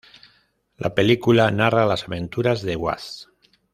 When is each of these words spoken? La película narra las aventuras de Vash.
La 0.77 0.95
película 0.95 1.51
narra 1.51 1.85
las 1.85 2.05
aventuras 2.05 2.63
de 2.63 2.75
Vash. 2.75 3.27